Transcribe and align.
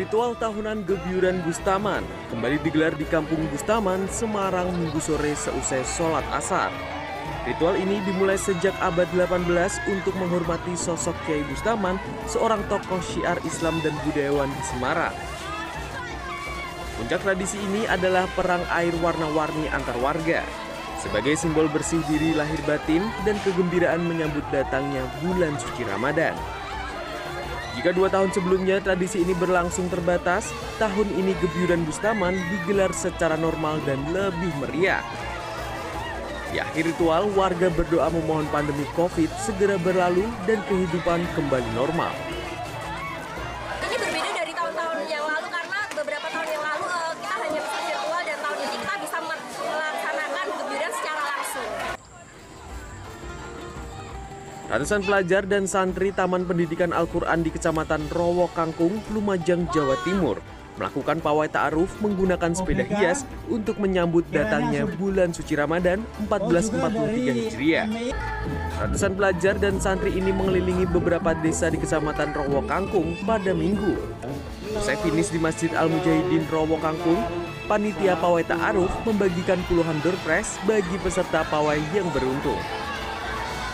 Ritual 0.00 0.32
tahunan 0.32 0.88
Gebyuran 0.88 1.44
Bustaman 1.44 2.00
kembali 2.32 2.64
digelar 2.64 2.96
di 2.96 3.04
Kampung 3.04 3.44
Bustaman, 3.52 4.08
Semarang 4.08 4.72
minggu 4.72 4.96
sore 4.96 5.36
seusai 5.36 5.84
sholat 5.84 6.24
asar. 6.32 6.72
Ritual 7.44 7.76
ini 7.76 8.00
dimulai 8.08 8.40
sejak 8.40 8.72
abad 8.80 9.04
18 9.12 9.44
untuk 9.92 10.16
menghormati 10.16 10.72
sosok 10.72 11.12
Kiai 11.28 11.44
Bustaman, 11.44 12.00
seorang 12.24 12.64
tokoh 12.72 12.96
syiar 13.04 13.36
Islam 13.44 13.76
dan 13.84 13.92
budayawan 14.08 14.48
di 14.48 14.62
Semarang. 14.72 15.12
Puncak 16.96 17.20
tradisi 17.20 17.60
ini 17.60 17.84
adalah 17.84 18.24
perang 18.32 18.64
air 18.72 18.96
warna-warni 19.04 19.68
antar 19.68 20.00
warga, 20.00 20.40
sebagai 20.96 21.36
simbol 21.36 21.68
bersih 21.68 22.00
diri 22.08 22.32
lahir 22.32 22.64
batin 22.64 23.04
dan 23.28 23.36
kegembiraan 23.44 24.00
menyambut 24.00 24.48
datangnya 24.48 25.04
bulan 25.20 25.60
suci 25.60 25.84
Ramadan. 25.84 26.59
Jika 27.80 27.96
dua 27.96 28.12
tahun 28.12 28.28
sebelumnya 28.28 28.76
tradisi 28.84 29.24
ini 29.24 29.32
berlangsung 29.32 29.88
terbatas, 29.88 30.52
tahun 30.76 31.16
ini 31.16 31.32
Gebyuran 31.40 31.88
Bustaman 31.88 32.36
digelar 32.52 32.92
secara 32.92 33.40
normal 33.40 33.80
dan 33.88 33.96
lebih 34.12 34.52
meriah. 34.60 35.00
Di 36.52 36.60
akhir 36.60 36.92
ritual, 36.92 37.32
warga 37.32 37.72
berdoa 37.72 38.12
memohon 38.12 38.44
pandemi 38.52 38.84
COVID 38.92 39.32
segera 39.40 39.80
berlalu 39.80 40.28
dan 40.44 40.60
kehidupan 40.68 41.24
kembali 41.32 41.72
normal. 41.72 42.12
Ratusan 54.70 55.02
pelajar 55.02 55.42
dan 55.50 55.66
santri 55.66 56.14
Taman 56.14 56.46
Pendidikan 56.46 56.94
Al-Quran 56.94 57.42
di 57.42 57.50
Kecamatan 57.50 58.06
Rowo 58.14 58.46
Kangkung, 58.54 59.02
Lumajang, 59.10 59.66
Jawa 59.74 59.98
Timur 60.06 60.38
melakukan 60.80 61.20
pawai 61.20 61.44
ta'aruf 61.44 62.00
menggunakan 62.00 62.56
sepeda 62.56 62.88
hias 62.88 63.28
untuk 63.52 63.76
menyambut 63.76 64.24
datangnya 64.32 64.88
bulan 64.88 65.28
suci 65.28 65.52
Ramadan 65.52 66.00
1443 66.24 67.36
Hijriah. 67.36 67.86
Ratusan 68.80 69.12
pelajar 69.12 69.60
dan 69.60 69.76
santri 69.76 70.16
ini 70.16 70.32
mengelilingi 70.32 70.88
beberapa 70.88 71.36
desa 71.36 71.68
di 71.68 71.76
Kecamatan 71.76 72.32
Rowo 72.32 72.64
Kangkung 72.64 73.12
pada 73.28 73.52
minggu. 73.52 73.92
Usai 74.72 74.96
finish 75.04 75.28
di 75.28 75.36
Masjid 75.36 75.68
Al-Mujahidin 75.76 76.48
Rowo 76.48 76.80
Kangkung, 76.80 77.20
panitia 77.68 78.16
pawai 78.16 78.40
ta'aruf 78.48 78.88
membagikan 79.04 79.60
puluhan 79.68 80.00
door 80.00 80.16
prize 80.24 80.56
bagi 80.64 80.96
peserta 81.04 81.44
pawai 81.52 81.76
yang 81.92 82.08
beruntung. 82.16 82.79